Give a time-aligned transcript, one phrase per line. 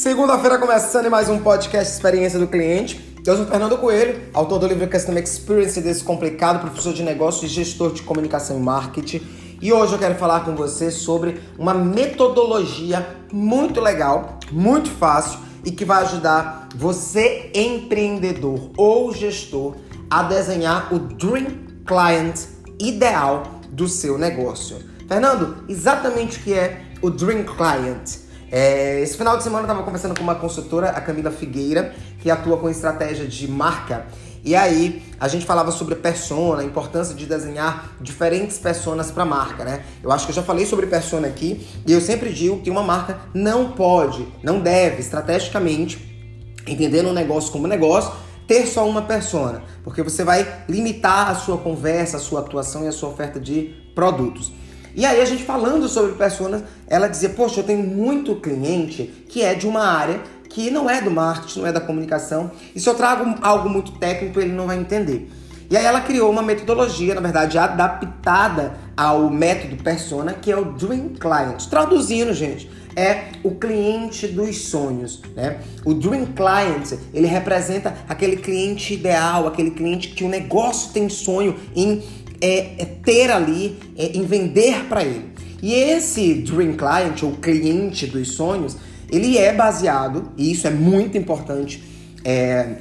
[0.00, 3.18] Segunda-feira começando mais um podcast Experiência do Cliente.
[3.26, 7.92] Eu sou Fernando Coelho, autor do livro Customer Experience Descomplicado, professor de negócios e gestor
[7.92, 9.20] de comunicação e marketing.
[9.60, 15.70] E hoje eu quero falar com você sobre uma metodologia muito legal, muito fácil e
[15.70, 19.76] que vai ajudar você, empreendedor ou gestor,
[20.08, 21.48] a desenhar o Dream
[21.86, 22.40] Client
[22.78, 24.78] ideal do seu negócio.
[25.06, 28.29] Fernando, exatamente o que é o Dream Client?
[28.50, 32.30] É, esse final de semana eu estava conversando com uma consultora, a Camila Figueira, que
[32.30, 34.06] atua com estratégia de marca.
[34.42, 39.64] E aí a gente falava sobre persona, a importância de desenhar diferentes personas para marca,
[39.64, 39.84] né?
[40.02, 42.82] Eu acho que eu já falei sobre persona aqui e eu sempre digo que uma
[42.82, 48.12] marca não pode, não deve, estrategicamente, entendendo o negócio como negócio,
[48.46, 52.88] ter só uma persona, porque você vai limitar a sua conversa, a sua atuação e
[52.88, 54.50] a sua oferta de produtos.
[54.94, 59.42] E aí a gente falando sobre personas, ela dizia, poxa, eu tenho muito cliente que
[59.42, 62.88] é de uma área que não é do marketing, não é da comunicação, e se
[62.88, 65.30] eu trago algo muito técnico, ele não vai entender.
[65.70, 70.64] E aí ela criou uma metodologia, na verdade, adaptada ao método persona, que é o
[70.72, 71.66] Dream Client.
[71.66, 75.60] Traduzindo, gente, é o cliente dos sonhos, né?
[75.84, 81.56] O Dream Client, ele representa aquele cliente ideal, aquele cliente que o negócio tem sonho
[81.76, 82.02] em
[82.40, 85.30] é, é ter ali, é, em vender para ele.
[85.62, 88.76] E esse Dream Client, ou cliente dos sonhos,
[89.10, 91.82] ele é baseado, e isso é muito importante
[92.24, 92.76] é,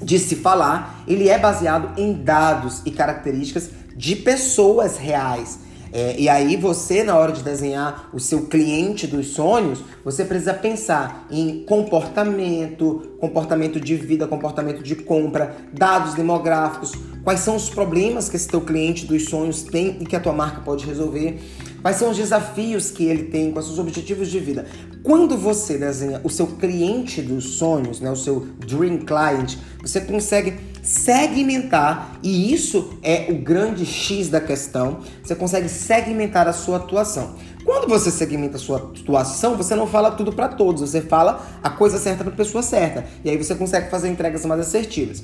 [0.00, 5.60] de se falar, ele é baseado em dados e características de pessoas reais.
[5.92, 10.54] É, e aí você, na hora de desenhar o seu cliente dos sonhos, você precisa
[10.54, 18.28] pensar em comportamento, comportamento de vida, comportamento de compra, dados demográficos, quais são os problemas
[18.28, 21.40] que esse teu cliente dos sonhos tem e que a tua marca pode resolver,
[21.80, 24.66] quais são os desafios que ele tem, quais são os objetivos de vida.
[25.02, 30.54] Quando você desenha o seu cliente dos sonhos, né, o seu dream client, você consegue
[30.82, 37.34] segmentar, e isso é o grande X da questão, você consegue segmentar a sua atuação.
[37.64, 41.70] Quando você segmenta a sua atuação, você não fala tudo para todos, você fala a
[41.70, 45.22] coisa certa para a pessoa certa, e aí você consegue fazer entregas mais assertivas.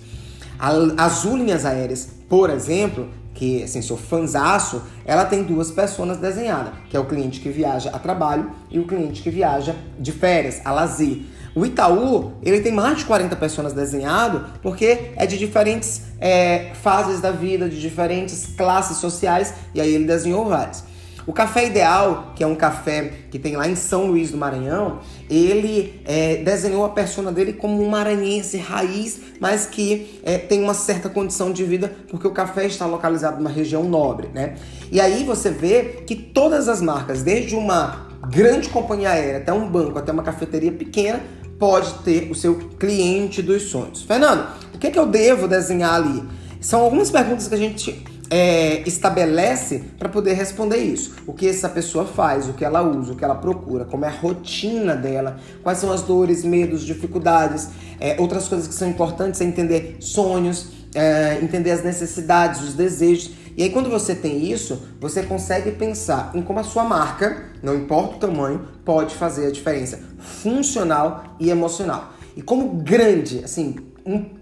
[0.58, 6.96] As linhas aéreas, por exemplo, que assim, sou fanzaço, ela tem duas pessoas desenhadas, que
[6.96, 10.72] é o cliente que viaja a trabalho e o cliente que viaja de férias, a
[10.72, 11.22] lazer.
[11.54, 17.20] O Itaú, ele tem mais de 40 pessoas desenhado porque é de diferentes é, fases
[17.20, 20.84] da vida, de diferentes classes sociais, e aí ele desenhou várias.
[21.28, 25.00] O Café Ideal, que é um café que tem lá em São Luís do Maranhão,
[25.28, 30.72] ele é, desenhou a persona dele como um maranhense raiz, mas que é, tem uma
[30.72, 34.54] certa condição de vida porque o café está localizado numa região nobre, né?
[34.90, 39.68] E aí você vê que todas as marcas, desde uma grande companhia aérea até um
[39.68, 41.20] banco, até uma cafeteria pequena,
[41.58, 44.00] pode ter o seu cliente dos sonhos.
[44.00, 46.24] Fernando, o que, é que eu devo desenhar ali?
[46.58, 51.14] São algumas perguntas que a gente é, estabelece para poder responder isso.
[51.26, 54.08] O que essa pessoa faz, o que ela usa, o que ela procura, como é
[54.08, 57.68] a rotina dela, quais são as dores, medos, dificuldades.
[58.00, 63.32] É, outras coisas que são importantes é entender sonhos, é, entender as necessidades, os desejos.
[63.56, 67.74] E aí, quando você tem isso, você consegue pensar em como a sua marca, não
[67.74, 72.12] importa o tamanho, pode fazer a diferença funcional e emocional.
[72.36, 73.74] E como grande, assim,
[74.06, 74.37] um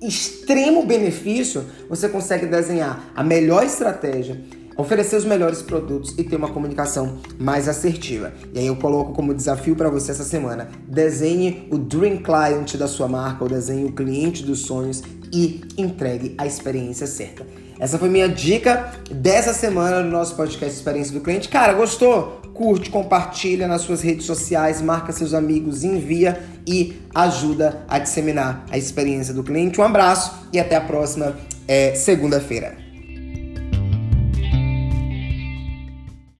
[0.00, 4.40] extremo benefício, você consegue desenhar a melhor estratégia,
[4.76, 8.32] oferecer os melhores produtos e ter uma comunicação mais assertiva.
[8.54, 12.86] E aí eu coloco como desafio para você essa semana: desenhe o dream client da
[12.86, 15.02] sua marca, ou desenhe o cliente dos sonhos
[15.32, 17.44] e entregue a experiência certa.
[17.78, 21.48] Essa foi minha dica dessa semana no nosso podcast Experiência do Cliente.
[21.48, 22.40] Cara, gostou?
[22.52, 28.76] Curte, compartilha nas suas redes sociais, marca seus amigos, envia e ajuda a disseminar a
[28.76, 29.80] experiência do cliente.
[29.80, 31.36] Um abraço e até a próxima
[31.68, 32.87] é, segunda-feira.